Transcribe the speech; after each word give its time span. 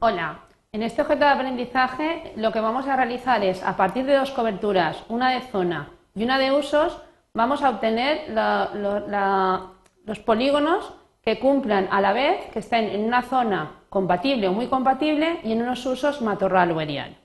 Hola, 0.00 0.42
en 0.70 0.84
este 0.84 1.02
objeto 1.02 1.24
de 1.24 1.30
aprendizaje 1.32 2.32
lo 2.36 2.52
que 2.52 2.60
vamos 2.60 2.86
a 2.86 2.94
realizar 2.94 3.42
es, 3.42 3.64
a 3.64 3.76
partir 3.76 4.06
de 4.06 4.14
dos 4.14 4.30
coberturas, 4.30 5.02
una 5.08 5.32
de 5.32 5.40
zona 5.40 5.90
y 6.14 6.22
una 6.22 6.38
de 6.38 6.52
usos, 6.52 7.02
vamos 7.34 7.64
a 7.64 7.70
obtener 7.70 8.32
los 10.04 10.18
polígonos 10.20 10.94
que 11.20 11.40
cumplan 11.40 11.88
a 11.90 12.00
la 12.00 12.12
vez, 12.12 12.46
que 12.52 12.60
estén 12.60 12.84
en 12.84 13.06
una 13.06 13.22
zona 13.22 13.72
compatible 13.88 14.46
o 14.46 14.52
muy 14.52 14.68
compatible 14.68 15.40
y 15.42 15.50
en 15.50 15.62
unos 15.62 15.84
usos 15.84 16.22
matorral 16.22 16.70
o 16.70 16.80
erial. 16.80 17.16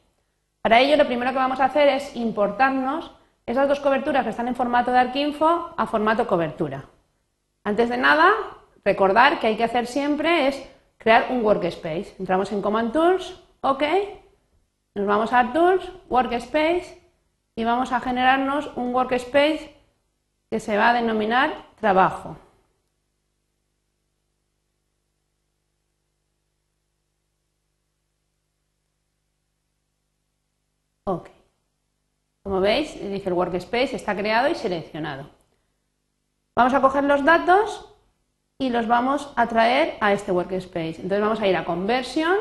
Para 0.63 0.79
ello, 0.79 0.97
lo 0.97 1.05
primero 1.05 1.29
que 1.29 1.37
vamos 1.37 1.59
a 1.59 1.65
hacer 1.65 1.89
es 1.89 2.15
importarnos 2.15 3.11
esas 3.45 3.67
dos 3.67 3.81
coberturas 3.81 4.23
que 4.23 4.31
están 4.31 4.47
en 4.47 4.55
formato 4.55 4.91
de 4.91 4.97
ArcInfo 4.97 5.75
a 5.77 5.85
formato 5.85 6.25
cobertura. 6.25 6.85
Antes 7.63 7.89
de 7.89 7.97
nada, 7.97 8.31
recordar 8.83 9.39
que 9.39 9.45
hay 9.45 9.57
que 9.57 9.63
hacer 9.63 9.85
siempre 9.85 10.47
es 10.47 10.72
crear 11.03 11.27
un 11.31 11.43
workspace. 11.43 12.15
Entramos 12.17 12.51
en 12.53 12.61
Command 12.61 12.93
Tools, 12.93 13.37
OK, 13.59 13.83
nos 14.95 15.05
vamos 15.05 15.33
a 15.33 15.51
Tools, 15.51 15.91
Workspace 16.09 17.01
y 17.55 17.63
vamos 17.65 17.91
a 17.91 17.99
generarnos 17.99 18.71
un 18.77 18.95
workspace 18.95 19.75
que 20.49 20.59
se 20.59 20.77
va 20.77 20.91
a 20.91 20.93
denominar 20.93 21.67
trabajo. 21.75 22.37
OK. 31.05 31.29
Como 32.43 32.61
veis, 32.61 32.93
dice 32.93 33.29
el 33.29 33.33
workspace 33.33 33.95
está 33.95 34.15
creado 34.15 34.47
y 34.49 34.55
seleccionado. 34.55 35.29
Vamos 36.55 36.73
a 36.73 36.81
coger 36.81 37.03
los 37.03 37.25
datos 37.25 37.92
y 38.57 38.69
los 38.69 38.87
vamos 38.87 39.31
a 39.35 39.47
traer 39.47 39.97
a 39.99 40.13
este 40.13 40.31
workspace. 40.31 41.01
Entonces 41.01 41.21
vamos 41.21 41.39
a 41.39 41.47
ir 41.47 41.55
a 41.55 41.65
conversion, 41.65 42.37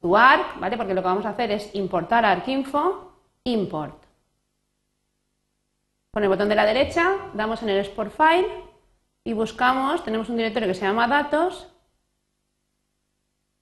to 0.00 0.16
arc, 0.16 0.58
¿vale? 0.60 0.76
Porque 0.76 0.94
lo 0.94 1.02
que 1.02 1.08
vamos 1.08 1.26
a 1.26 1.30
hacer 1.30 1.50
es 1.50 1.74
importar 1.74 2.24
arcinfo, 2.24 3.12
import. 3.44 4.02
Con 6.10 6.22
el 6.22 6.28
botón 6.28 6.48
de 6.48 6.54
la 6.54 6.64
derecha 6.64 7.16
damos 7.34 7.62
en 7.62 7.70
el 7.70 7.78
export 7.78 8.12
file 8.12 8.46
y 9.24 9.32
buscamos, 9.32 10.04
tenemos 10.04 10.28
un 10.28 10.36
directorio 10.36 10.68
que 10.68 10.74
se 10.74 10.86
llama 10.86 11.08
datos, 11.08 11.68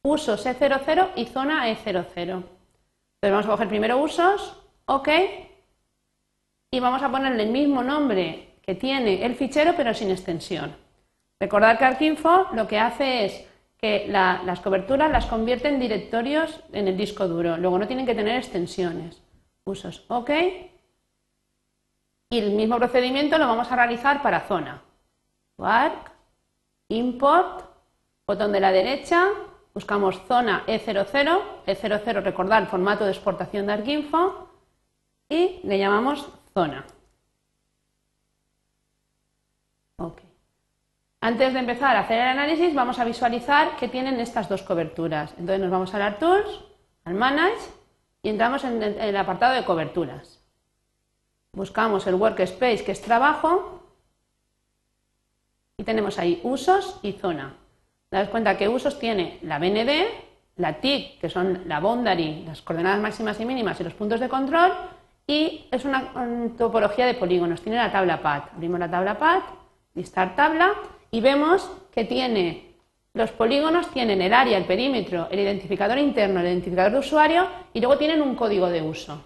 usos 0.02 0.45
E00 0.45 1.11
y 1.17 1.27
zona 1.27 1.69
E00. 1.70 2.05
Entonces 2.17 2.45
vamos 3.22 3.47
a 3.47 3.50
coger 3.50 3.69
primero 3.69 3.98
usos, 3.98 4.56
OK, 4.86 5.08
y 6.70 6.80
vamos 6.80 7.02
a 7.02 7.11
ponerle 7.11 7.45
el 7.45 7.50
mismo 7.50 7.83
nombre 7.83 8.56
que 8.62 8.74
tiene 8.74 9.24
el 9.24 9.36
fichero 9.36 9.74
pero 9.77 9.95
sin 9.95 10.11
extensión. 10.11 10.81
Recordad 11.43 11.77
que 11.77 11.85
Arcinfo 11.85 12.47
lo 12.53 12.69
que 12.69 12.79
hace 12.79 13.25
es 13.25 13.45
que 13.77 14.07
las 14.07 14.61
coberturas 14.61 15.11
las 15.11 15.27
convierte 15.27 15.67
en 15.67 15.81
directorios 15.81 16.61
en 16.73 16.87
el 16.87 16.97
disco 16.97 17.27
duro. 17.27 17.57
Luego 17.57 17.81
no 17.81 17.89
tienen 17.89 18.07
que 18.07 18.15
tener 18.15 18.37
extensiones. 18.37 19.21
Usos 19.65 20.05
OK. 20.07 20.31
Y 22.31 22.39
el 22.39 22.53
mismo 22.53 22.79
procedimiento 22.79 23.39
lo 23.39 23.48
vamos 23.48 23.73
a 23.73 23.75
realizar 23.75 24.23
para 24.23 24.43
zona. 24.43 24.85
Arc, 25.59 26.13
import, 26.87 27.65
botón 28.25 28.53
de 28.53 28.61
la 28.61 28.70
derecha, 28.70 29.27
buscamos 29.75 30.23
zona 30.29 30.63
E00, 30.69 31.43
E00 31.67 32.23
recordad 32.23 32.61
el 32.61 32.69
formato 32.69 33.05
de 33.05 33.11
exportación 33.11 33.67
de 33.67 33.73
Arcinfo 33.73 34.48
y 35.29 35.59
le 35.65 35.77
llamamos 35.77 36.25
zona. 36.55 36.87
Okay. 39.97 40.33
Antes 41.25 41.53
de 41.53 41.61
empezar 41.61 41.95
a 41.95 42.01
hacer 42.01 42.20
el 42.20 42.27
análisis, 42.27 42.75
vamos 42.75 42.98
a 42.98 43.05
visualizar 43.05 43.77
qué 43.77 43.87
tienen 43.87 44.19
estas 44.19 44.48
dos 44.48 44.62
coberturas. 44.62 45.31
Entonces 45.39 45.61
nos 45.61 45.70
vamos 45.70 45.95
a 45.95 46.19
Tools, 46.19 46.64
al 47.05 47.14
Manage 47.14 47.61
y 48.25 48.29
entramos 48.29 48.64
en 48.64 48.83
el 48.83 49.17
apartado 49.17 49.55
de 49.55 49.64
coberturas. 49.64 50.42
Buscamos 51.52 52.08
el 52.08 52.17
Workspace, 52.17 52.83
que 52.85 52.91
es 52.91 53.01
trabajo, 53.01 53.85
y 55.77 55.85
tenemos 55.85 56.19
ahí 56.19 56.41
usos 56.42 56.98
y 57.05 57.13
zona. 57.13 57.55
Daos 58.11 58.29
cuenta 58.29 58.58
que 58.58 58.69
usos 58.69 58.98
tiene 58.98 59.39
la 59.42 59.61
BND, 59.61 59.91
la 60.57 60.80
TIC, 60.80 61.20
que 61.20 61.30
son 61.30 61.63
la 61.69 61.79
boundary, 61.79 62.42
las 62.45 62.63
coordenadas 62.63 63.01
máximas 63.01 63.39
y 63.39 63.45
mínimas 63.45 63.79
y 63.79 63.85
los 63.85 63.95
puntos 63.95 64.19
de 64.19 64.29
control, 64.29 64.73
y 65.29 65.69
es 65.70 65.85
una, 65.85 66.11
topología 66.58 67.07
de 67.07 67.14
polígonos. 67.14 67.63
Tiene 67.63 67.79
la 67.79 67.92
tabla 67.92 68.20
PAT. 68.20 68.55
Abrimos 68.55 68.80
la 68.80 68.91
tabla 68.91 69.17
PAT, 69.17 69.45
listar 69.95 70.35
tabla, 70.35 70.73
y 71.12 71.20
vemos 71.20 71.70
que 71.92 72.05
tiene 72.05 72.73
los 73.14 73.30
polígonos 73.30 73.90
tienen 73.90 74.23
el 74.23 74.33
área, 74.33 74.56
el 74.56 74.64
perímetro, 74.64 75.28
el 75.30 75.40
identificador 75.40 75.98
interno, 75.98 76.40
el 76.40 76.46
identificador 76.46 76.92
de 76.92 76.98
usuario 76.98 77.46
y 77.74 77.80
luego 77.80 77.98
tienen 77.98 78.23
un 78.23 78.34
código 78.34 78.70
de 78.70 78.80
uso. 78.80 79.22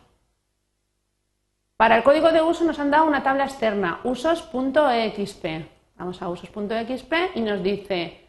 Para 1.76 1.96
el 1.96 2.02
código 2.02 2.32
de 2.32 2.42
uso 2.42 2.64
nos 2.64 2.80
han 2.80 2.90
dado 2.90 3.06
una 3.06 3.22
tabla 3.22 3.44
externa, 3.44 4.00
usos.exp. 4.02 5.44
Vamos 5.96 6.20
a 6.20 6.28
usos.exp 6.28 7.12
y 7.36 7.40
nos 7.42 7.62
dice, 7.62 8.26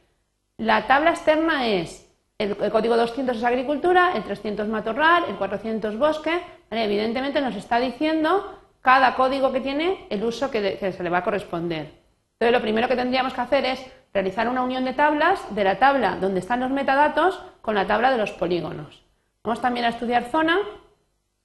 la 0.58 0.86
tabla 0.86 1.12
externa 1.12 1.66
es, 1.66 2.08
el, 2.38 2.56
código 2.56 2.96
200 2.96 3.38
es 3.38 3.44
agricultura, 3.44 4.12
el 4.16 4.24
300 4.24 4.68
matorral, 4.68 5.24
el 5.28 5.38
400 5.38 5.98
bosque. 5.98 6.40
Evidentemente 6.70 7.42
nos 7.42 7.56
está 7.56 7.80
diciendo 7.80 8.60
cada 8.82 9.16
código 9.16 9.52
que 9.52 9.62
tiene 9.62 10.06
el 10.12 10.24
uso 10.24 10.52
que 10.52 10.78
se 10.78 11.04
le 11.04 11.10
va 11.10 11.20
a 11.20 11.24
corresponder. 11.24 12.07
Entonces, 12.40 12.54
lo 12.54 12.62
primero 12.62 12.88
que 12.88 12.96
tendríamos 12.96 13.34
que 13.34 13.42
hacer 13.42 13.66
es 13.66 13.84
realizar 14.14 14.48
una 14.48 14.62
unión 14.62 14.86
de 14.86 14.94
tablas 14.94 15.44
de 15.56 15.64
la 15.64 15.80
tabla 15.80 16.18
donde 16.22 16.40
están 16.40 16.60
los 16.60 16.70
metadatos 16.70 17.42
con 17.62 17.74
la 17.74 17.88
tabla 17.88 18.12
de 18.12 18.18
los 18.18 18.32
polígonos. 18.32 19.04
Vamos 19.44 19.60
también 19.60 19.86
a 19.88 19.90
estudiar 19.90 20.26
zona 20.26 20.60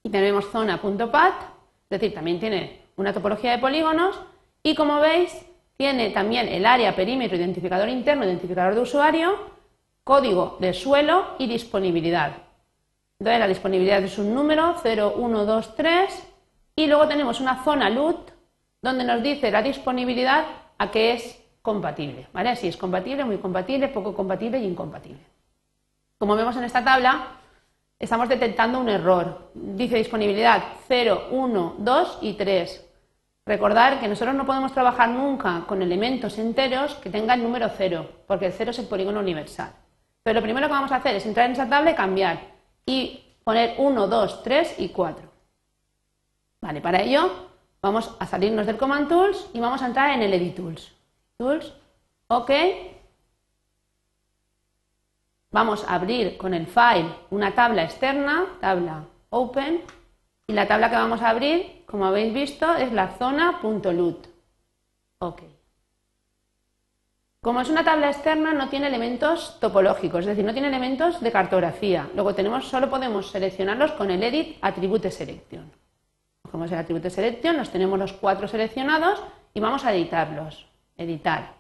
y 0.03 0.11
tenemos 0.11 0.51
zona.pat, 0.51 1.35
es 1.89 2.01
decir, 2.01 2.13
también 2.13 2.41
tiene 2.41 2.83
una 2.97 3.15
topología 3.15 3.53
de 3.53 3.59
polígonos 3.59 4.21
y 4.63 4.75
como 4.75 5.01
veis 5.01 5.47
tiene 5.79 6.11
también 6.11 6.49
el 6.49 6.67
área, 6.67 6.95
perímetro, 6.95 7.39
identificador 7.39 7.89
interno, 7.89 8.25
identificador 8.25 8.75
de 8.75 8.81
usuario, 8.83 9.51
código 10.05 10.59
de 10.61 10.75
suelo 10.75 11.37
y 11.39 11.47
disponibilidad. 11.47 12.33
Entonces 13.19 13.41
la 13.41 13.49
disponibilidad 13.49 14.03
es 14.03 14.19
un 14.19 14.35
número 14.35 14.77
0, 14.83 15.15
1, 15.17 15.45
2, 15.47 15.75
3 15.77 16.29
y 16.77 16.87
luego 16.87 17.09
tenemos 17.09 17.41
una 17.41 17.65
zona 17.65 17.89
LUT 17.89 18.31
donde 18.83 19.05
nos 19.05 19.23
dice 19.23 19.51
la 19.51 19.63
disponibilidad 19.63 20.45
a 20.83 20.91
que 20.91 21.13
es 21.13 21.41
compatible, 21.63 22.27
¿vale? 22.33 22.57
Si 22.57 22.67
es 22.67 22.77
compatible, 22.77 23.25
muy 23.25 23.39
compatible, 23.39 23.87
poco 23.89 24.13
compatible 24.13 24.59
y 24.59 24.67
incompatible. 24.67 25.21
Como 26.19 26.35
vemos 26.35 26.57
en 26.57 26.65
esta 26.65 26.83
tabla, 26.83 27.39
estamos 28.01 28.29
detectando 28.29 28.81
un 28.81 28.89
error. 28.89 29.51
Dice 29.55 29.97
disponibilidad 29.97 30.61
0, 30.89 31.29
1, 31.31 31.75
2 31.79 32.19
y 32.23 32.33
3. 32.33 32.89
Recordar 33.47 34.01
que 34.01 34.09
nosotros 34.09 34.35
no 34.35 34.45
podemos 34.45 34.73
trabajar 34.73 35.09
nunca 35.09 35.65
con 35.69 35.83
elementos 35.83 36.37
enteros 36.39 36.95
que 36.97 37.11
tengan 37.11 37.43
número 37.43 37.69
0, 37.77 38.09
porque 38.27 38.47
el 38.47 38.53
0 38.53 38.73
es 38.73 38.79
el 38.81 38.87
polígono 38.87 39.21
universal. 39.21 39.73
Pero 40.25 40.41
lo 40.41 40.43
primero 40.43 40.67
que 40.67 40.75
vamos 40.75 40.91
a 40.91 40.97
hacer 40.97 41.15
es 41.15 41.27
entrar 41.27 41.47
en 41.47 41.53
esa 41.53 41.69
tabla 41.69 41.93
y 41.93 41.95
cambiar 41.95 42.41
y 42.85 43.23
poner 43.45 43.77
1, 43.79 44.09
2, 44.09 44.43
3 44.43 44.75
y 44.79 44.89
4. 44.89 45.31
Vale, 46.61 46.81
para 46.81 47.03
ello 47.03 47.52
Vamos 47.83 48.15
a 48.21 48.27
salirnos 48.27 48.67
del 48.67 48.77
Command 48.77 49.09
Tools 49.09 49.51
y 49.53 49.59
vamos 49.59 49.83
a 49.83 49.87
entrar 49.87 50.11
en 50.11 50.23
el 50.23 50.33
Edit 50.33 50.55
Tools. 50.55 50.93
Tools, 51.37 51.75
OK. 52.29 52.51
Vamos 55.51 55.85
a 55.89 55.97
abrir 55.97 56.39
con 56.39 56.55
el 56.55 56.69
file 56.69 57.13
una 57.31 57.57
tabla 57.57 57.83
externa, 57.83 58.47
tabla 58.61 59.05
Open, 59.31 59.83
y 60.47 60.53
la 60.53 60.69
tabla 60.69 60.91
que 60.91 60.97
vamos 60.97 61.23
a 61.23 61.31
abrir, 61.31 61.85
como 61.85 62.07
habéis 62.07 62.33
visto, 62.33 62.73
es 62.77 62.93
la 62.93 63.09
zona.lut. 63.19 64.29
OK. 65.19 65.43
Como 67.41 67.63
es 67.63 67.69
una 67.69 67.83
tabla 67.83 68.11
externa, 68.11 68.53
no 68.53 68.69
tiene 68.69 68.87
elementos 68.87 69.59
topológicos, 69.59 70.21
es 70.21 70.27
decir, 70.27 70.45
no 70.45 70.53
tiene 70.53 70.69
elementos 70.69 71.21
de 71.21 71.33
cartografía. 71.33 72.09
Luego 72.15 72.33
tenemos, 72.33 72.69
solo 72.69 72.89
podemos 72.89 73.33
seleccionarlos 73.33 73.91
con 73.93 74.13
el 74.13 74.23
Edit 74.23 74.59
Attribute 74.61 75.11
Selection 75.11 75.82
cogemos 76.53 76.71
el 76.71 76.79
atributo 76.79 77.05
de 77.05 77.11
selección, 77.11 77.57
nos 77.57 77.71
tenemos 77.71 77.99
los 77.99 78.13
cuatro 78.13 78.47
seleccionados 78.47 79.23
y 79.55 79.61
vamos 79.61 79.87
a 79.87 79.95
editarlos. 79.95 80.67
Editar. 80.99 81.55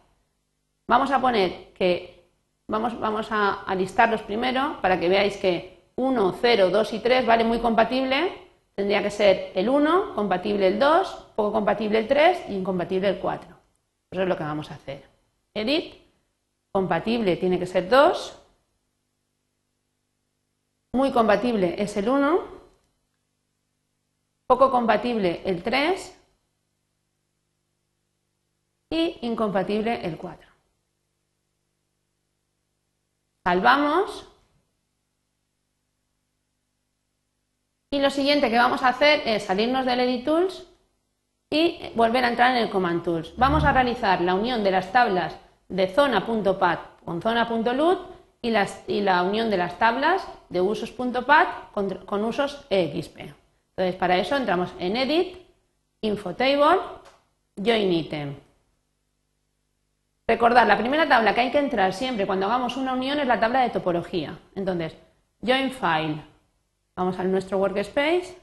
Vamos 0.86 1.10
a 1.10 1.18
poner 1.18 1.72
que 1.72 2.26
vamos, 2.68 3.00
vamos 3.00 3.28
a, 3.30 3.64
listarlos 3.74 4.20
primero 4.20 4.76
para 4.82 5.00
que 5.00 5.08
veáis 5.08 5.38
que 5.38 5.80
1, 5.96 6.36
0, 6.38 6.68
2 6.70 6.92
y 6.92 6.98
3 6.98 7.26
vale 7.26 7.42
muy 7.42 7.58
compatible. 7.58 8.34
Tendría 8.74 9.02
que 9.02 9.10
ser 9.10 9.52
el 9.54 9.70
1, 9.70 10.14
compatible 10.14 10.66
el 10.66 10.78
2, 10.78 11.28
poco 11.34 11.52
compatible 11.52 11.98
el 11.98 12.06
3 12.06 12.50
y 12.50 12.54
incompatible 12.56 13.08
el 13.08 13.18
4. 13.18 13.48
Eso 14.10 14.22
es 14.22 14.28
lo 14.28 14.36
que 14.36 14.44
vamos 14.44 14.70
a 14.70 14.74
hacer. 14.74 15.04
Edit, 15.54 15.94
compatible 16.70 17.36
tiene 17.36 17.58
que 17.58 17.66
ser 17.66 17.88
2, 17.88 18.38
muy 20.92 21.10
compatible 21.12 21.76
es 21.78 21.96
el 21.96 22.10
1 22.10 22.51
poco 24.52 24.70
compatible 24.70 25.40
el 25.46 25.62
3 25.62 26.20
y 28.90 29.18
incompatible 29.22 30.04
el 30.04 30.18
4. 30.18 30.46
Salvamos. 33.44 34.28
Y 37.92 38.00
lo 38.00 38.10
siguiente 38.10 38.50
que 38.50 38.58
vamos 38.58 38.82
a 38.82 38.88
hacer 38.88 39.22
es 39.24 39.44
salirnos 39.44 39.86
del 39.86 40.00
Edit 40.00 40.26
Tools 40.26 40.68
y 41.48 41.90
volver 41.94 42.26
a 42.26 42.28
entrar 42.28 42.54
en 42.54 42.62
el 42.62 42.68
Command 42.68 43.02
Tools. 43.02 43.34
Vamos 43.38 43.64
a 43.64 43.72
realizar 43.72 44.20
la 44.20 44.34
unión 44.34 44.62
de 44.62 44.70
las 44.70 44.92
tablas 44.92 45.34
de 45.70 45.88
zona.pad 45.88 46.78
con 47.06 47.22
zona.lut 47.22 48.00
y, 48.42 48.52
y 48.86 49.00
la 49.00 49.22
unión 49.22 49.48
de 49.48 49.56
las 49.56 49.78
tablas 49.78 50.28
de 50.50 50.60
usos.pad 50.60 51.46
con, 51.72 51.88
con 52.04 52.22
usos 52.22 52.66
entonces, 53.82 53.98
para 53.98 54.16
eso 54.16 54.36
entramos 54.36 54.72
en 54.78 54.96
Edit, 54.96 55.38
Infotable, 56.02 56.78
Join 57.56 57.92
Item. 57.92 58.36
Recordad, 60.28 60.68
la 60.68 60.78
primera 60.78 61.08
tabla 61.08 61.34
que 61.34 61.40
hay 61.40 61.50
que 61.50 61.58
entrar 61.58 61.92
siempre 61.92 62.24
cuando 62.24 62.46
hagamos 62.46 62.76
una 62.76 62.92
unión 62.92 63.18
es 63.18 63.26
la 63.26 63.40
tabla 63.40 63.62
de 63.62 63.70
topología. 63.70 64.38
Entonces, 64.54 64.96
Join 65.44 65.72
File, 65.72 66.22
vamos 66.94 67.18
a 67.18 67.24
nuestro 67.24 67.58
Workspace, 67.58 68.38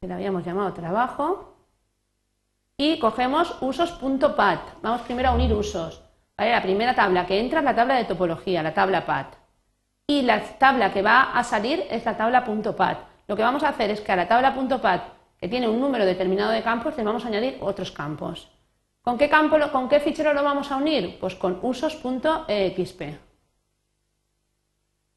que 0.00 0.08
le 0.08 0.14
habíamos 0.14 0.44
llamado 0.44 0.72
trabajo, 0.72 1.54
y 2.76 2.98
cogemos 2.98 3.56
usos.pad. 3.60 4.58
Vamos 4.82 5.02
primero 5.02 5.28
a 5.28 5.34
unir 5.34 5.52
usos. 5.52 6.02
La 6.36 6.60
primera 6.60 6.96
tabla 6.96 7.26
que 7.26 7.38
entra 7.38 7.60
es 7.60 7.64
la 7.64 7.76
tabla 7.76 7.94
de 7.94 8.06
topología, 8.06 8.60
la 8.60 8.74
tabla 8.74 9.06
pad. 9.06 9.26
Y 10.06 10.22
la 10.22 10.42
tabla 10.58 10.92
que 10.92 11.02
va 11.02 11.32
a 11.32 11.42
salir 11.44 11.84
es 11.90 12.04
la 12.04 12.16
tabla 12.16 12.44
.pad. 12.44 12.96
Lo 13.26 13.36
que 13.36 13.42
vamos 13.42 13.62
a 13.62 13.70
hacer 13.70 13.90
es 13.90 14.02
que 14.02 14.12
a 14.12 14.16
la 14.16 14.28
tabla 14.28 14.54
.pad, 14.80 15.00
que 15.38 15.48
tiene 15.48 15.66
un 15.66 15.80
número 15.80 16.04
determinado 16.04 16.50
de 16.50 16.62
campos, 16.62 16.96
le 16.96 17.04
vamos 17.04 17.24
a 17.24 17.28
añadir 17.28 17.56
otros 17.60 17.90
campos. 17.90 18.50
¿Con 19.00 19.16
qué, 19.16 19.28
campo, 19.28 19.56
¿Con 19.72 19.88
qué 19.88 20.00
fichero 20.00 20.34
lo 20.34 20.42
vamos 20.42 20.70
a 20.70 20.76
unir? 20.76 21.18
Pues 21.18 21.34
con 21.34 21.58
usos.exp. 21.62 23.02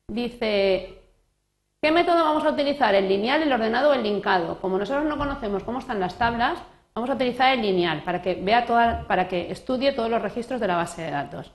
Dice, 0.08 1.02
¿qué 1.82 1.92
método 1.92 2.24
vamos 2.24 2.46
a 2.46 2.52
utilizar? 2.52 2.96
¿El 2.96 3.10
lineal, 3.10 3.44
el 3.44 3.52
ordenado 3.52 3.90
o 3.90 3.94
el 3.94 4.04
linkado? 4.04 4.60
Como 4.62 4.78
nosotros 4.78 5.06
no 5.06 5.18
conocemos 5.18 5.64
cómo 5.64 5.80
están 5.80 6.00
las 6.00 6.18
tablas, 6.18 6.60
vamos 6.96 7.10
a 7.10 7.14
utilizar 7.14 7.54
el 7.54 7.62
lineal 7.62 8.04
para 8.04 8.22
que, 8.22 8.36
vea 8.36 8.66
toda, 8.66 9.06
para 9.06 9.28
que 9.28 9.52
estudie 9.52 9.92
todos 9.92 10.10
los 10.10 10.22
registros 10.22 10.62
de 10.62 10.68
la 10.68 10.78
base 10.78 11.02
de 11.02 11.12
datos. 11.12 11.52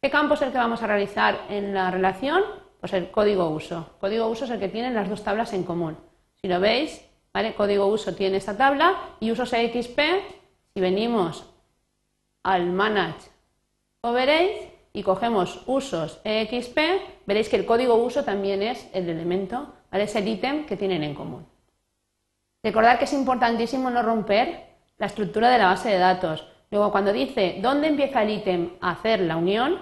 ¿Qué 0.00 0.10
campo 0.10 0.34
es 0.34 0.42
el 0.42 0.52
que 0.52 0.58
vamos 0.58 0.80
a 0.82 0.86
realizar 0.86 1.38
en 1.48 1.74
la 1.74 1.90
relación? 1.90 2.67
Pues 2.80 2.92
el 2.92 3.10
código 3.10 3.48
uso. 3.48 3.90
Código 4.00 4.28
uso 4.28 4.44
es 4.44 4.50
el 4.50 4.60
que 4.60 4.68
tienen 4.68 4.94
las 4.94 5.08
dos 5.08 5.24
tablas 5.24 5.52
en 5.52 5.64
común. 5.64 5.96
Si 6.40 6.48
lo 6.48 6.60
veis, 6.60 7.08
código 7.56 7.86
uso 7.86 8.14
tiene 8.14 8.36
esta 8.36 8.56
tabla 8.56 8.96
y 9.20 9.30
usos 9.30 9.52
EXP, 9.52 9.98
si 10.74 10.80
venimos 10.80 11.44
al 12.42 12.66
Manage 12.66 13.30
Overage 14.00 14.72
y 14.92 15.02
cogemos 15.02 15.62
usos 15.66 16.20
EXP, 16.24 16.78
veréis 17.26 17.48
que 17.48 17.56
el 17.56 17.66
código 17.66 17.94
uso 17.96 18.24
también 18.24 18.62
es 18.62 18.88
el 18.92 19.08
elemento, 19.08 19.74
es 19.92 20.14
el 20.16 20.28
ítem 20.28 20.66
que 20.66 20.76
tienen 20.76 21.02
en 21.02 21.14
común. 21.14 21.46
Recordad 22.62 22.98
que 22.98 23.04
es 23.04 23.12
importantísimo 23.12 23.90
no 23.90 24.02
romper 24.02 24.66
la 24.98 25.06
estructura 25.06 25.50
de 25.50 25.58
la 25.58 25.66
base 25.66 25.90
de 25.90 25.98
datos. 25.98 26.46
Luego, 26.70 26.90
cuando 26.90 27.12
dice 27.12 27.58
dónde 27.60 27.88
empieza 27.88 28.22
el 28.22 28.30
ítem 28.30 28.70
a 28.80 28.90
hacer 28.90 29.20
la 29.20 29.36
unión, 29.36 29.80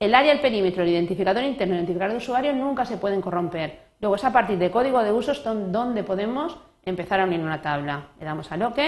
el 0.00 0.14
área, 0.14 0.32
el 0.32 0.40
perímetro, 0.40 0.82
el 0.82 0.88
identificador 0.88 1.44
interno 1.44 1.74
el 1.74 1.80
identificador 1.80 2.12
de 2.12 2.16
usuario 2.16 2.52
nunca 2.54 2.86
se 2.86 2.96
pueden 2.96 3.20
corromper. 3.20 3.90
Luego 4.00 4.16
es 4.16 4.24
a 4.24 4.32
partir 4.32 4.58
de 4.58 4.70
código 4.70 5.02
de 5.02 5.12
usos 5.12 5.44
donde 5.44 6.02
podemos 6.02 6.56
empezar 6.84 7.20
a 7.20 7.24
unir 7.24 7.40
una 7.40 7.60
tabla. 7.60 8.08
Le 8.18 8.24
damos 8.24 8.50
al 8.50 8.62
OK 8.62 8.78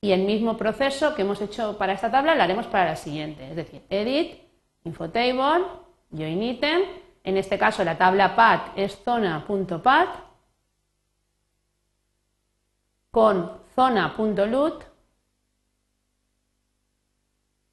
y 0.00 0.10
el 0.10 0.22
mismo 0.22 0.56
proceso 0.56 1.14
que 1.14 1.22
hemos 1.22 1.40
hecho 1.40 1.78
para 1.78 1.92
esta 1.92 2.10
tabla 2.10 2.34
lo 2.34 2.42
haremos 2.42 2.66
para 2.66 2.86
la 2.86 2.96
siguiente, 2.96 3.48
es 3.48 3.54
decir, 3.54 3.82
edit, 3.88 4.42
infotable, 4.82 5.64
join 6.10 6.42
item, 6.42 6.82
en 7.22 7.36
este 7.36 7.56
caso 7.56 7.84
la 7.84 7.96
tabla 7.96 8.34
path 8.34 8.72
es 8.76 8.98
zona.path 9.04 10.08
con 13.12 13.52
zona.lut, 13.76 14.82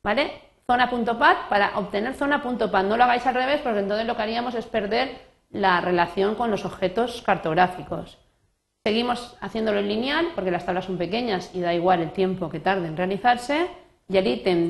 ¿vale? 0.04 0.49
Zona.path 0.70 1.50
para 1.50 1.80
obtener 1.80 2.14
zona.path. 2.14 2.86
No 2.86 2.96
lo 2.96 3.04
hagáis 3.04 3.26
al 3.26 3.34
revés 3.34 3.60
porque 3.64 3.80
entonces 3.80 4.06
lo 4.06 4.16
que 4.16 4.22
haríamos 4.22 4.54
es 4.54 4.68
perder 4.68 5.18
la 5.50 5.82
relación 5.82 6.36
con 6.36 6.52
los 6.52 6.64
objetos 6.64 7.24
cartográficos. 7.24 8.20
Seguimos 8.84 9.36
haciéndolo 9.42 9.80
en 9.80 9.88
lineal 9.88 10.28
porque 10.36 10.52
las 10.52 10.68
tablas 10.68 10.86
son 10.86 11.00
pequeñas 11.00 11.50
y 11.56 11.62
da 11.62 11.74
igual 11.74 12.02
el 12.02 12.12
tiempo 12.12 12.52
que 12.52 12.60
tarde 12.60 12.88
en 12.88 12.96
realizarse. 12.96 13.68
Y 14.08 14.18
el 14.18 14.28
ítem 14.28 14.70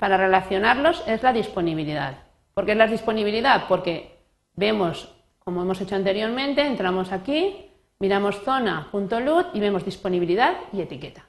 para 0.00 0.16
relacionarlos 0.16 1.04
es 1.06 1.22
la 1.22 1.32
disponibilidad. 1.32 2.18
¿Por 2.52 2.66
qué 2.66 2.72
es 2.72 2.78
la 2.78 2.88
disponibilidad? 2.88 3.68
Porque 3.68 4.18
vemos, 4.56 5.14
como 5.38 5.62
hemos 5.62 5.80
hecho 5.80 5.94
anteriormente, 5.94 6.66
entramos 6.66 7.12
aquí, 7.12 7.70
miramos 8.00 8.42
zona.lut 8.42 9.54
y 9.54 9.60
vemos 9.60 9.84
disponibilidad 9.84 10.56
y 10.72 10.80
etiqueta. 10.80 11.26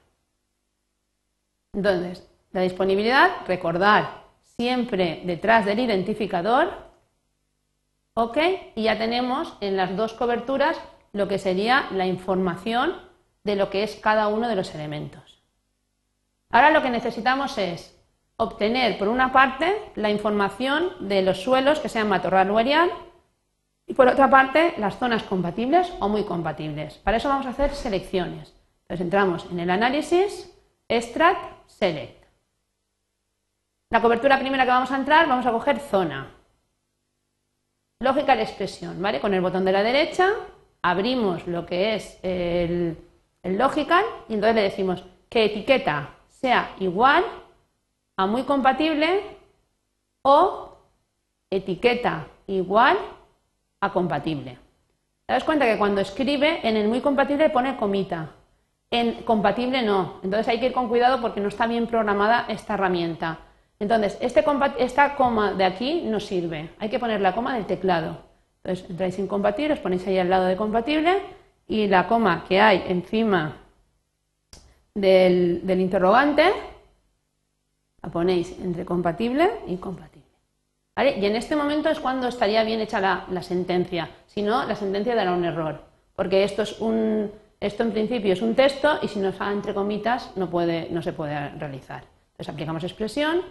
Entonces, 1.72 2.28
la 2.56 2.62
disponibilidad, 2.62 3.30
recordar 3.46 4.24
siempre 4.56 5.22
detrás 5.24 5.64
del 5.64 5.78
identificador 5.80 6.86
¿Ok? 8.18 8.38
Y 8.74 8.84
ya 8.84 8.96
tenemos 8.96 9.58
en 9.60 9.76
las 9.76 9.94
dos 9.94 10.14
coberturas 10.14 10.80
lo 11.12 11.28
que 11.28 11.38
sería 11.38 11.86
la 11.92 12.06
información 12.06 12.94
de 13.44 13.56
lo 13.56 13.68
que 13.68 13.82
es 13.82 13.96
cada 13.96 14.28
uno 14.28 14.48
de 14.48 14.56
los 14.56 14.74
elementos. 14.74 15.42
Ahora 16.48 16.70
lo 16.70 16.80
que 16.80 16.88
necesitamos 16.88 17.58
es 17.58 17.94
obtener, 18.38 18.96
por 18.96 19.08
una 19.08 19.32
parte, 19.32 19.76
la 19.96 20.08
información 20.08 20.92
de 21.00 21.20
los 21.20 21.42
suelos 21.42 21.78
que 21.78 21.90
sean 21.90 22.08
matorral 22.08 22.50
o 22.50 22.58
erial 22.58 22.90
y 23.86 23.92
por 23.92 24.08
otra 24.08 24.30
parte, 24.30 24.72
las 24.78 24.98
zonas 24.98 25.22
compatibles 25.22 25.92
o 26.00 26.08
muy 26.08 26.24
compatibles. 26.24 26.94
Para 26.94 27.18
eso 27.18 27.28
vamos 27.28 27.44
a 27.44 27.50
hacer 27.50 27.74
selecciones. 27.74 28.54
Entonces 28.84 29.04
entramos 29.04 29.46
en 29.52 29.60
el 29.60 29.68
análisis, 29.68 30.50
extract, 30.88 31.68
select. 31.68 32.25
La 33.96 34.02
cobertura 34.02 34.38
primera 34.38 34.64
que 34.64 34.70
vamos 34.72 34.90
a 34.90 34.96
entrar, 34.96 35.26
vamos 35.26 35.46
a 35.46 35.52
coger 35.52 35.80
zona. 35.80 36.30
Lógica 38.00 38.36
de 38.36 38.42
expresión, 38.42 39.00
¿vale? 39.00 39.20
Con 39.20 39.32
el 39.32 39.40
botón 39.40 39.64
de 39.64 39.72
la 39.72 39.82
derecha 39.82 40.34
abrimos 40.82 41.46
lo 41.46 41.64
que 41.64 41.94
es 41.94 42.18
el, 42.22 42.98
el 43.42 43.56
logical 43.56 44.04
y 44.28 44.34
entonces 44.34 44.54
le 44.54 44.60
decimos 44.64 45.02
que 45.30 45.46
etiqueta 45.46 46.10
sea 46.28 46.72
igual 46.78 47.24
a 48.18 48.26
muy 48.26 48.42
compatible 48.42 49.22
o 50.20 50.76
etiqueta 51.48 52.26
igual 52.48 52.98
a 53.80 53.94
compatible. 53.94 54.58
¿Te 55.24 55.32
das 55.32 55.44
cuenta 55.44 55.64
que 55.64 55.78
cuando 55.78 56.02
escribe 56.02 56.60
en 56.68 56.76
el 56.76 56.88
muy 56.88 57.00
compatible 57.00 57.48
pone 57.48 57.78
comita? 57.78 58.28
En 58.90 59.22
compatible 59.22 59.80
no. 59.80 60.20
Entonces 60.22 60.48
hay 60.48 60.60
que 60.60 60.66
ir 60.66 60.74
con 60.74 60.90
cuidado 60.90 61.22
porque 61.22 61.40
no 61.40 61.48
está 61.48 61.66
bien 61.66 61.86
programada 61.86 62.44
esta 62.48 62.74
herramienta. 62.74 63.38
Entonces, 63.78 64.16
este 64.20 64.44
esta 64.78 65.16
coma 65.16 65.52
de 65.52 65.64
aquí 65.64 66.02
no 66.04 66.18
sirve, 66.18 66.70
hay 66.78 66.88
que 66.88 66.98
poner 66.98 67.20
la 67.20 67.34
coma 67.34 67.54
del 67.54 67.66
teclado. 67.66 68.18
Entonces, 68.64 68.90
entráis 68.90 69.18
en 69.18 69.26
compatible, 69.26 69.74
os 69.74 69.80
ponéis 69.80 70.06
ahí 70.06 70.18
al 70.18 70.30
lado 70.30 70.46
de 70.46 70.56
compatible 70.56 71.20
y 71.68 71.86
la 71.86 72.08
coma 72.08 72.44
que 72.48 72.60
hay 72.60 72.84
encima 72.88 73.56
del, 74.94 75.62
interrogante 75.68 76.52
la 78.02 78.08
ponéis 78.10 78.56
entre 78.60 78.84
compatible 78.84 79.50
y 79.66 79.76
compatible. 79.76 80.24
Y 80.96 81.26
en 81.26 81.36
este 81.36 81.56
momento 81.56 81.90
es 81.90 82.00
cuando 82.00 82.28
estaría 82.28 82.64
bien 82.64 82.80
hecha 82.80 83.00
la, 83.00 83.42
sentencia, 83.42 84.08
si 84.26 84.40
no, 84.40 84.64
la 84.64 84.74
sentencia 84.74 85.14
dará 85.14 85.32
un 85.32 85.44
error, 85.44 85.82
porque 86.14 86.42
esto 86.42 86.62
es 86.62 86.80
un, 86.80 87.30
esto 87.60 87.82
en 87.82 87.92
principio 87.92 88.32
es 88.32 88.40
un 88.40 88.54
texto 88.54 88.98
y 89.02 89.08
si 89.08 89.18
no 89.18 89.28
está 89.28 89.52
entre 89.52 89.74
comitas 89.74 90.34
no, 90.36 90.48
puede, 90.48 90.88
no 90.90 91.02
se 91.02 91.12
puede 91.12 91.50
realizar. 91.50 92.04
Entonces 92.32 92.48
aplicamos 92.48 92.82
expresión 92.84 93.42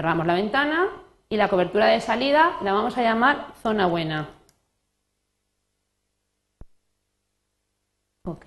Cerramos 0.00 0.26
la 0.26 0.32
ventana 0.32 0.86
y 1.28 1.36
la 1.36 1.50
cobertura 1.50 1.84
de 1.88 2.00
salida 2.00 2.56
la 2.62 2.72
vamos 2.72 2.96
a 2.96 3.02
llamar 3.02 3.52
zona 3.62 3.86
buena. 3.86 4.30
Ok. 8.24 8.46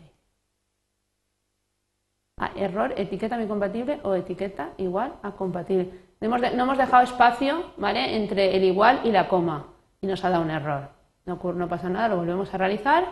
Ah, 2.38 2.50
error, 2.56 2.96
etiqueta 2.98 3.38
muy 3.38 3.46
compatible 3.46 4.00
o 4.02 4.16
etiqueta 4.16 4.72
igual 4.78 5.14
a 5.22 5.34
compatible. 5.34 5.92
No 6.22 6.36
hemos, 6.36 6.78
dejado 6.80 7.04
espacio 7.04 7.72
¿vale? 7.78 8.16
entre 8.16 8.58
el 8.58 8.64
igual 8.64 9.02
y 9.04 9.12
la 9.12 9.28
coma 9.28 9.68
y 10.02 10.08
nos 10.08 10.26
ha 10.26 10.32
dado 10.32 10.42
un 10.42 10.50
error. 10.50 10.90
No, 11.28 11.40
no 11.54 11.70
pasa 11.70 11.88
nada, 11.88 12.08
lo 12.08 12.18
volvemos 12.18 12.52
a 12.52 12.58
realizar. 12.58 13.06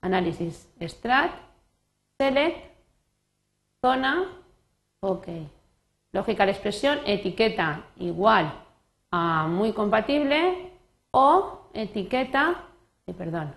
Análisis, 0.00 0.72
extract, 0.78 1.34
select, 2.20 2.72
zona, 3.82 4.28
ok. 5.00 5.26
Lógica 6.12 6.44
de 6.44 6.52
expresión, 6.52 7.00
etiqueta 7.06 7.84
igual 7.98 8.52
a 9.10 9.46
muy 9.46 9.72
compatible 9.72 10.72
o 11.10 11.68
etiqueta, 11.72 12.64
eh, 13.06 13.14
perdón, 13.14 13.54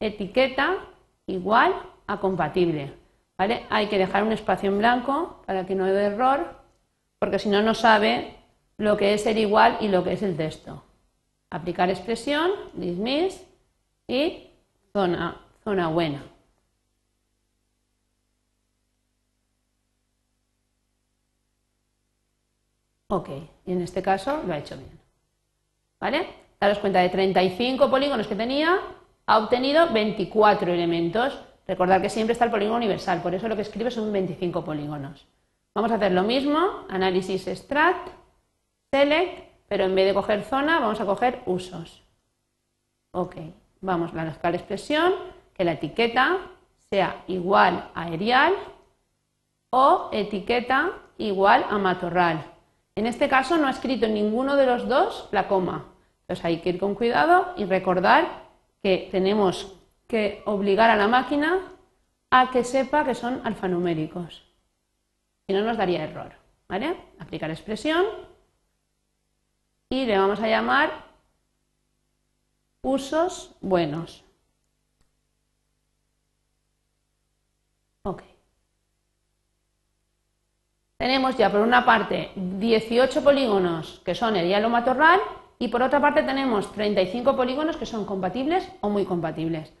etiqueta 0.00 0.76
igual 1.26 1.74
a 2.06 2.18
compatible. 2.18 2.92
¿vale? 3.36 3.64
Hay 3.70 3.88
que 3.88 3.98
dejar 3.98 4.22
un 4.22 4.32
espacio 4.32 4.70
en 4.70 4.78
blanco 4.78 5.42
para 5.46 5.66
que 5.66 5.74
no 5.74 5.84
haya 5.84 6.02
error, 6.02 6.56
porque 7.18 7.38
si 7.38 7.48
no, 7.48 7.62
no 7.62 7.74
sabe 7.74 8.34
lo 8.76 8.96
que 8.96 9.14
es 9.14 9.26
el 9.26 9.38
igual 9.38 9.78
y 9.80 9.88
lo 9.88 10.04
que 10.04 10.12
es 10.12 10.22
el 10.22 10.36
texto. 10.36 10.82
aplicar 11.48 11.88
expresión, 11.88 12.50
dismiss 12.74 13.40
y 14.08 14.50
zona, 14.92 15.40
zona 15.62 15.88
buena. 15.88 16.22
Ok, 23.08 23.28
y 23.66 23.72
en 23.72 23.82
este 23.82 24.02
caso 24.02 24.42
lo 24.44 24.52
ha 24.52 24.58
hecho 24.58 24.76
bien. 24.76 24.98
¿Vale? 26.00 26.26
Daros 26.60 26.78
cuenta 26.78 27.00
de 27.00 27.08
35 27.08 27.88
polígonos 27.88 28.26
que 28.26 28.34
tenía, 28.34 28.80
ha 29.26 29.38
obtenido 29.38 29.92
24 29.92 30.72
elementos. 30.72 31.40
Recordad 31.66 32.00
que 32.00 32.10
siempre 32.10 32.32
está 32.32 32.44
el 32.44 32.50
polígono 32.50 32.76
universal, 32.76 33.22
por 33.22 33.34
eso 33.34 33.48
lo 33.48 33.56
que 33.56 33.62
escribe 33.62 33.90
son 33.90 34.12
25 34.12 34.64
polígonos. 34.64 35.26
Vamos 35.74 35.92
a 35.92 35.96
hacer 35.96 36.12
lo 36.12 36.22
mismo, 36.22 36.86
análisis 36.88 37.46
extract, 37.46 38.08
select, 38.90 39.50
pero 39.68 39.84
en 39.84 39.94
vez 39.94 40.06
de 40.06 40.14
coger 40.14 40.42
zona 40.42 40.80
vamos 40.80 41.00
a 41.00 41.06
coger 41.06 41.42
usos. 41.46 42.02
Ok, 43.12 43.36
vamos 43.80 44.12
a 44.14 44.24
buscar 44.24 44.54
expresión, 44.54 45.14
que 45.54 45.64
la 45.64 45.72
etiqueta 45.72 46.38
sea 46.90 47.24
igual 47.26 47.90
a 47.94 48.08
erial 48.08 48.54
o 49.70 50.08
etiqueta 50.12 50.92
igual 51.18 51.66
a 51.68 51.78
matorral. 51.78 52.55
En 52.96 53.06
este 53.06 53.28
caso 53.28 53.58
no 53.58 53.66
ha 53.66 53.70
escrito 53.70 54.08
ninguno 54.08 54.56
de 54.56 54.66
los 54.66 54.88
dos 54.88 55.28
la 55.30 55.48
coma. 55.48 55.92
Entonces 56.22 56.44
hay 56.44 56.60
que 56.60 56.70
ir 56.70 56.78
con 56.78 56.94
cuidado 56.94 57.52
y 57.56 57.66
recordar 57.66 58.48
que 58.82 59.08
tenemos 59.12 59.76
que 60.08 60.42
obligar 60.46 60.90
a 60.90 60.96
la 60.96 61.06
máquina 61.06 61.60
a 62.30 62.50
que 62.50 62.64
sepa 62.64 63.04
que 63.04 63.14
son 63.14 63.42
alfanuméricos. 63.44 64.44
Si 65.46 65.54
no, 65.54 65.62
nos 65.62 65.76
daría 65.76 66.04
error. 66.04 66.32
¿Vale? 66.68 66.96
Aplicar 67.20 67.50
expresión 67.50 68.04
y 69.90 70.06
le 70.06 70.18
vamos 70.18 70.40
a 70.40 70.48
llamar 70.48 70.90
usos 72.82 73.54
buenos. 73.60 74.24
Ok. 78.02 78.22
Tenemos 80.98 81.36
ya 81.36 81.50
por 81.50 81.60
una 81.60 81.84
parte 81.84 82.30
18 82.34 83.22
polígonos 83.22 84.00
que 84.04 84.14
son 84.14 84.34
el 84.36 84.48
hielo 84.48 84.70
matorral 84.70 85.20
y 85.58 85.68
por 85.68 85.82
otra 85.82 86.00
parte 86.00 86.22
tenemos 86.22 86.72
35 86.72 87.36
polígonos 87.36 87.76
que 87.76 87.84
son 87.84 88.06
compatibles 88.06 88.66
o 88.80 88.88
muy 88.88 89.04
compatibles. 89.04 89.72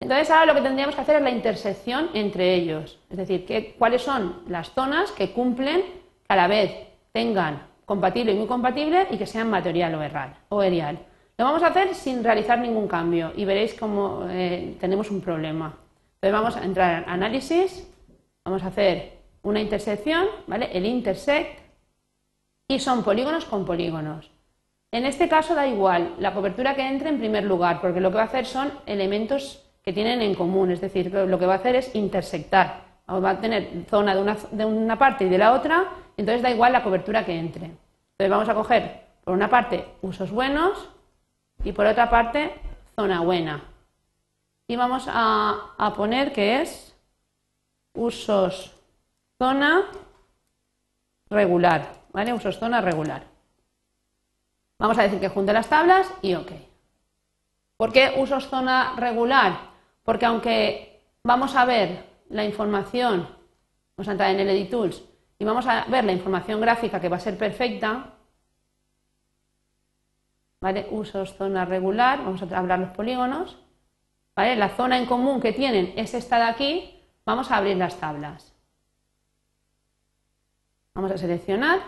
Entonces 0.00 0.30
ahora 0.30 0.46
lo 0.46 0.54
que 0.54 0.62
tendríamos 0.62 0.94
que 0.94 1.00
hacer 1.02 1.16
es 1.16 1.22
la 1.22 1.30
intersección 1.30 2.10
entre 2.14 2.54
ellos, 2.54 2.98
es 3.10 3.16
decir, 3.16 3.74
cuáles 3.78 4.02
son 4.02 4.42
las 4.48 4.70
zonas 4.70 5.12
que 5.12 5.32
cumplen 5.32 5.82
que 5.82 6.32
a 6.32 6.36
la 6.36 6.48
vez 6.48 6.72
tengan 7.12 7.62
compatible 7.84 8.32
y 8.32 8.36
muy 8.36 8.46
compatible 8.46 9.06
y 9.10 9.18
que 9.18 9.26
sean 9.26 9.50
material 9.50 9.94
o, 9.94 10.02
erral, 10.02 10.34
o 10.48 10.62
erial. 10.62 10.98
Lo 11.36 11.44
vamos 11.44 11.62
a 11.62 11.68
hacer 11.68 11.94
sin 11.94 12.24
realizar 12.24 12.58
ningún 12.58 12.88
cambio 12.88 13.32
y 13.36 13.44
veréis 13.44 13.74
cómo 13.74 14.26
eh, 14.30 14.76
tenemos 14.80 15.10
un 15.10 15.20
problema. 15.20 15.74
Entonces 16.16 16.32
vamos 16.32 16.56
a 16.56 16.64
entrar 16.64 17.02
en 17.02 17.08
análisis, 17.08 17.90
vamos 18.44 18.62
a 18.62 18.68
hacer 18.68 19.23
una 19.44 19.60
intersección, 19.60 20.26
¿vale? 20.46 20.70
El 20.72 20.84
intersect 20.84 21.60
y 22.66 22.80
son 22.80 23.04
polígonos 23.04 23.44
con 23.44 23.64
polígonos. 23.64 24.30
En 24.90 25.06
este 25.06 25.28
caso 25.28 25.54
da 25.54 25.66
igual 25.66 26.14
la 26.18 26.32
cobertura 26.32 26.74
que 26.74 26.86
entre 26.86 27.10
en 27.10 27.18
primer 27.18 27.44
lugar, 27.44 27.80
porque 27.80 28.00
lo 28.00 28.10
que 28.10 28.16
va 28.16 28.22
a 28.22 28.26
hacer 28.26 28.46
son 28.46 28.72
elementos 28.86 29.62
que 29.82 29.92
tienen 29.92 30.22
en 30.22 30.34
común, 30.34 30.70
es 30.70 30.80
decir, 30.80 31.12
lo 31.12 31.38
que 31.38 31.46
va 31.46 31.54
a 31.54 31.56
hacer 31.56 31.76
es 31.76 31.94
intersectar. 31.94 32.84
Va 33.08 33.30
a 33.30 33.40
tener 33.40 33.84
zona 33.90 34.14
de 34.14 34.22
una, 34.22 34.36
de 34.50 34.64
una 34.64 34.98
parte 34.98 35.26
y 35.26 35.28
de 35.28 35.36
la 35.36 35.52
otra, 35.52 35.84
entonces 36.16 36.42
da 36.42 36.50
igual 36.50 36.72
la 36.72 36.82
cobertura 36.82 37.26
que 37.26 37.38
entre. 37.38 37.66
Entonces 37.66 38.30
vamos 38.30 38.48
a 38.48 38.54
coger 38.54 39.02
por 39.24 39.34
una 39.34 39.50
parte 39.50 39.84
usos 40.00 40.30
buenos 40.30 40.88
y 41.64 41.72
por 41.72 41.84
otra 41.84 42.08
parte 42.08 42.54
zona 42.96 43.20
buena. 43.20 43.62
Y 44.68 44.76
vamos 44.76 45.04
a, 45.06 45.74
a 45.76 45.92
poner 45.92 46.32
que 46.32 46.62
es 46.62 46.96
usos 47.92 48.74
zona 49.38 49.84
regular, 51.30 51.92
¿vale? 52.12 52.32
Usos 52.32 52.58
zona 52.58 52.80
regular. 52.80 53.24
Vamos 54.78 54.98
a 54.98 55.02
decir 55.02 55.20
que 55.20 55.28
junte 55.28 55.52
las 55.52 55.68
tablas 55.68 56.12
y 56.22 56.34
OK. 56.34 56.52
¿Por 57.76 57.92
qué 57.92 58.14
usos 58.18 58.48
zona 58.48 58.94
regular? 58.96 59.58
Porque 60.02 60.26
aunque 60.26 61.02
vamos 61.22 61.56
a 61.56 61.64
ver 61.64 62.04
la 62.28 62.44
información, 62.44 63.28
vamos 63.96 64.08
a 64.08 64.12
entrar 64.12 64.30
en 64.30 64.40
el 64.40 64.48
Edit 64.50 64.70
Tools 64.70 65.02
y 65.38 65.44
vamos 65.44 65.66
a 65.66 65.84
ver 65.86 66.04
la 66.04 66.12
información 66.12 66.60
gráfica 66.60 67.00
que 67.00 67.08
va 67.08 67.16
a 67.16 67.20
ser 67.20 67.36
perfecta, 67.36 68.12
¿vale? 70.60 70.86
Usos 70.90 71.34
zona 71.34 71.64
regular, 71.64 72.18
vamos 72.24 72.42
a 72.42 72.58
hablar 72.58 72.78
los 72.78 72.90
polígonos, 72.90 73.58
¿vale? 74.36 74.56
La 74.56 74.70
zona 74.70 74.98
en 74.98 75.06
común 75.06 75.40
que 75.40 75.52
tienen 75.52 75.92
es 75.96 76.14
esta 76.14 76.36
de 76.36 76.44
aquí, 76.44 77.00
vamos 77.26 77.50
a 77.50 77.56
abrir 77.56 77.76
las 77.76 77.98
tablas. 77.98 78.53
Vamos 80.94 81.10
a 81.10 81.18
seleccionar 81.18 81.80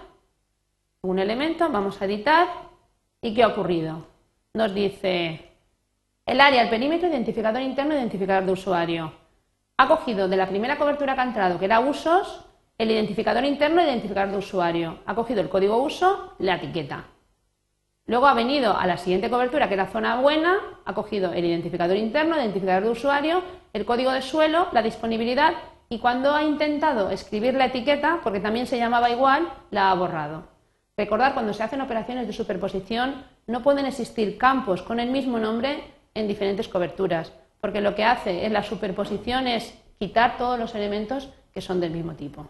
un 1.02 1.20
elemento, 1.20 1.68
vamos 1.70 2.02
a 2.02 2.06
editar 2.06 2.48
¿Y 3.22 3.34
qué 3.34 3.44
ha 3.44 3.48
ocurrido? 3.48 4.04
Nos 4.54 4.74
dice 4.74 5.52
el 6.26 6.40
área, 6.40 6.62
el 6.62 6.68
perímetro, 6.68 7.08
identificador 7.08 7.62
interno, 7.62 7.94
identificador 7.94 8.44
de 8.44 8.52
usuario. 8.52 9.12
Ha 9.76 9.86
cogido 9.86 10.28
de 10.28 10.36
la 10.36 10.48
primera 10.48 10.76
cobertura 10.76 11.14
que 11.14 11.20
ha 11.20 11.24
entrado, 11.24 11.58
que 11.58 11.66
era 11.66 11.78
usos, 11.78 12.44
el 12.78 12.90
identificador 12.90 13.44
interno, 13.44 13.80
identificador 13.80 14.32
de 14.32 14.38
usuario. 14.38 14.98
Ha 15.06 15.14
cogido 15.14 15.40
el 15.40 15.48
código 15.48 15.76
uso, 15.76 16.34
la 16.38 16.56
etiqueta. 16.56 17.04
Luego 18.06 18.26
ha 18.26 18.34
venido 18.34 18.76
a 18.76 18.88
la 18.88 18.96
siguiente 18.96 19.30
cobertura, 19.30 19.68
que 19.68 19.74
era 19.74 19.86
zona 19.86 20.20
buena, 20.20 20.58
ha 20.84 20.94
cogido 20.94 21.32
el 21.32 21.44
identificador 21.44 21.96
interno, 21.96 22.36
identificador 22.36 22.82
de 22.82 22.90
usuario, 22.90 23.42
el 23.72 23.84
código 23.84 24.10
de 24.10 24.22
suelo, 24.22 24.66
la 24.72 24.82
disponibilidad 24.82 25.54
y 25.88 25.98
cuando 25.98 26.34
ha 26.34 26.42
intentado 26.42 27.10
escribir 27.10 27.54
la 27.54 27.66
etiqueta, 27.66 28.20
porque 28.22 28.40
también 28.40 28.66
se 28.66 28.78
llamaba 28.78 29.10
igual, 29.10 29.48
la 29.70 29.90
ha 29.90 29.94
borrado. 29.94 30.44
Recordar, 30.96 31.34
cuando 31.34 31.52
se 31.52 31.62
hacen 31.62 31.80
operaciones 31.80 32.26
de 32.26 32.32
superposición, 32.32 33.24
no 33.46 33.62
pueden 33.62 33.86
existir 33.86 34.38
campos 34.38 34.82
con 34.82 34.98
el 34.98 35.10
mismo 35.10 35.38
nombre 35.38 35.84
en 36.14 36.26
diferentes 36.26 36.68
coberturas, 36.68 37.32
porque 37.60 37.80
lo 37.80 37.94
que 37.94 38.04
hace 38.04 38.46
es 38.46 38.52
la 38.52 38.62
superposición 38.62 39.46
es 39.46 39.78
quitar 39.98 40.38
todos 40.38 40.58
los 40.58 40.74
elementos 40.74 41.30
que 41.52 41.60
son 41.60 41.80
del 41.80 41.92
mismo 41.92 42.14
tipo. 42.14 42.48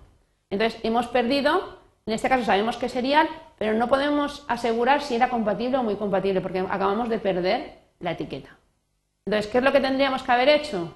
Entonces, 0.49 0.81
hemos 0.85 1.09
perdido, 1.09 1.79
en 2.07 2.15
este 2.15 2.29
caso 2.29 2.45
sabemos 2.45 2.77
que 2.77 2.87
es 2.87 2.93
serial, 2.93 3.29
pero 3.59 3.75
no 3.75 3.89
podemos 3.89 4.45
asegurar 4.49 5.03
si 5.03 5.17
era 5.17 5.29
compatible 5.29 5.79
o 5.79 5.83
muy 5.83 5.97
compatible, 5.97 6.41
porque 6.41 6.61
acabamos 6.61 7.09
de 7.09 7.19
perder 7.19 7.79
la 8.01 8.13
etiqueta. 8.13 8.51
Entonces, 9.27 9.51
¿qué 9.51 9.59
es 9.59 9.65
lo 9.65 9.73
que 9.73 9.81
tendríamos 9.81 10.23
que 10.23 10.33
haber 10.33 10.49
hecho? 10.49 10.95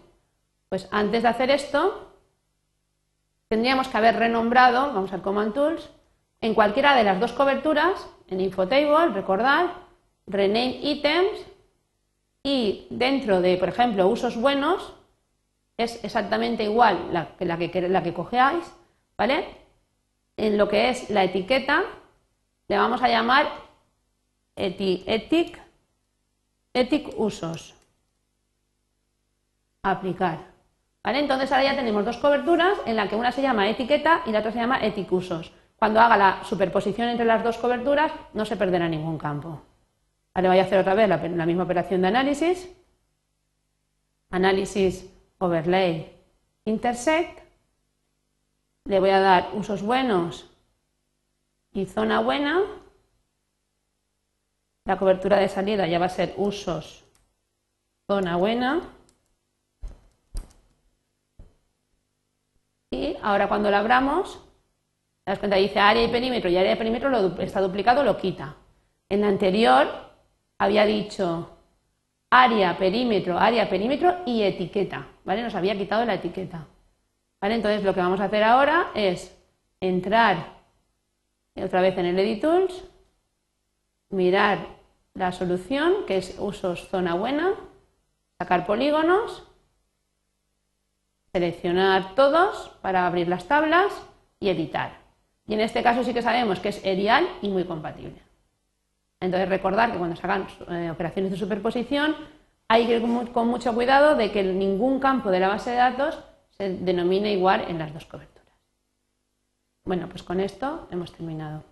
Pues 0.68 0.88
antes 0.92 1.22
de 1.22 1.28
hacer 1.28 1.50
esto, 1.50 2.09
tendríamos 3.50 3.88
que 3.88 3.96
haber 3.96 4.14
renombrado, 4.14 4.94
vamos 4.94 5.12
al 5.12 5.22
Command 5.22 5.52
Tools, 5.52 5.90
en 6.40 6.54
cualquiera 6.54 6.94
de 6.94 7.02
las 7.02 7.18
dos 7.18 7.32
coberturas, 7.32 8.08
en 8.28 8.40
Infotable, 8.40 9.08
recordad, 9.12 9.66
Rename 10.28 10.78
Items 10.80 11.46
y 12.44 12.86
dentro 12.90 13.40
de, 13.40 13.56
por 13.56 13.68
ejemplo, 13.68 14.06
usos 14.06 14.36
buenos, 14.40 14.94
es 15.76 16.02
exactamente 16.04 16.62
igual 16.62 17.12
la, 17.12 17.30
la, 17.40 17.58
que, 17.58 17.88
la 17.88 18.02
que 18.04 18.14
cogeáis, 18.14 18.72
¿vale? 19.18 19.44
En 20.36 20.56
lo 20.56 20.68
que 20.68 20.88
es 20.88 21.10
la 21.10 21.24
etiqueta, 21.24 21.82
le 22.68 22.78
vamos 22.78 23.02
a 23.02 23.08
llamar 23.08 23.50
etic, 24.54 25.60
etic 26.72 27.14
usos. 27.16 27.74
Aplicar. 29.82 30.49
Entonces 31.04 31.50
ahora 31.50 31.64
ya 31.64 31.76
tenemos 31.76 32.04
dos 32.04 32.18
coberturas 32.18 32.78
en 32.86 32.96
la 32.96 33.08
que 33.08 33.16
una 33.16 33.32
se 33.32 33.42
llama 33.42 33.68
etiqueta 33.68 34.22
y 34.26 34.32
la 34.32 34.40
otra 34.40 34.52
se 34.52 34.58
llama 34.58 34.84
etic 34.84 35.10
usos. 35.10 35.52
Cuando 35.76 36.00
haga 36.00 36.16
la 36.16 36.44
superposición 36.44 37.08
entre 37.08 37.24
las 37.24 37.42
dos 37.42 37.56
coberturas, 37.56 38.12
no 38.34 38.44
se 38.44 38.56
perderá 38.56 38.86
ningún 38.86 39.16
campo. 39.16 39.62
Ahora 40.34 40.50
voy 40.50 40.58
a 40.58 40.64
hacer 40.64 40.78
otra 40.78 40.94
vez 40.94 41.08
la, 41.08 41.46
misma 41.46 41.64
operación 41.64 42.02
de 42.02 42.08
análisis. 42.08 42.68
Análisis, 44.30 45.10
overlay, 45.38 46.14
intersect. 46.66 47.40
Le 48.84 49.00
voy 49.00 49.10
a 49.10 49.20
dar 49.20 49.50
usos 49.54 49.82
buenos 49.82 50.50
y 51.72 51.86
zona 51.86 52.20
buena. 52.20 52.60
La 54.84 54.98
cobertura 54.98 55.38
de 55.38 55.48
salida 55.48 55.86
ya 55.86 55.98
va 55.98 56.06
a 56.06 56.10
ser 56.10 56.34
usos, 56.36 57.04
zona 58.06 58.36
buena. 58.36 58.82
Y 62.90 63.09
ahora 63.22 63.48
cuando 63.48 63.70
la 63.70 63.78
abramos, 63.78 64.40
das 65.26 65.38
cuenta? 65.38 65.56
Dice 65.56 65.78
área 65.78 66.02
y 66.02 66.08
perímetro 66.08 66.50
y 66.50 66.56
área 66.56 66.70
de 66.70 66.76
perímetro 66.76 67.10
está 67.38 67.60
duplicado, 67.60 68.02
lo 68.02 68.16
quita. 68.16 68.56
En 69.08 69.20
la 69.22 69.28
anterior 69.28 69.88
había 70.58 70.84
dicho 70.86 71.56
área, 72.30 72.76
perímetro, 72.78 73.38
área, 73.38 73.68
perímetro 73.68 74.18
y 74.26 74.42
etiqueta, 74.42 75.06
¿vale? 75.24 75.42
Nos 75.42 75.54
había 75.54 75.76
quitado 75.76 76.04
la 76.04 76.14
etiqueta. 76.14 76.66
¿Vale? 77.40 77.54
Entonces 77.54 77.82
lo 77.82 77.94
que 77.94 78.00
vamos 78.00 78.20
a 78.20 78.24
hacer 78.24 78.42
ahora 78.44 78.90
es 78.94 79.36
entrar 79.80 80.60
otra 81.56 81.80
vez 81.80 81.96
en 81.98 82.06
el 82.06 82.18
Edit 82.18 82.42
Tools, 82.42 82.84
mirar 84.10 84.58
la 85.14 85.32
solución, 85.32 86.06
que 86.06 86.18
es 86.18 86.36
usos 86.38 86.88
zona 86.88 87.14
buena, 87.14 87.54
sacar 88.38 88.66
polígonos, 88.66 89.44
seleccionar 91.32 92.14
todos 92.14 92.70
para 92.82 93.06
abrir 93.06 93.28
las 93.28 93.46
tablas 93.46 93.92
y 94.38 94.48
editar. 94.48 94.98
Y 95.46 95.54
en 95.54 95.60
este 95.60 95.82
caso 95.82 96.04
sí 96.04 96.14
que 96.14 96.22
sabemos 96.22 96.60
que 96.60 96.70
es 96.70 96.84
erial 96.84 97.26
y 97.42 97.48
muy 97.48 97.64
compatible. 97.64 98.22
Entonces 99.20 99.48
recordar 99.48 99.92
que 99.92 99.98
cuando 99.98 100.16
se 100.16 100.26
hagan 100.26 100.46
eh, 100.70 100.90
operaciones 100.90 101.30
de 101.30 101.36
superposición 101.36 102.16
hay 102.68 102.86
que 102.86 102.96
ir 102.96 103.32
con 103.32 103.48
mucho 103.48 103.74
cuidado 103.74 104.14
de 104.14 104.30
que 104.30 104.42
ningún 104.44 105.00
campo 105.00 105.30
de 105.30 105.40
la 105.40 105.48
base 105.48 105.70
de 105.70 105.76
datos 105.76 106.20
se 106.50 106.68
denomine 106.68 107.32
igual 107.32 107.64
en 107.68 107.78
las 107.78 107.92
dos 107.92 108.06
coberturas. 108.06 108.54
Bueno, 109.84 110.08
pues 110.08 110.22
con 110.22 110.38
esto 110.38 110.86
hemos 110.90 111.12
terminado. 111.12 111.64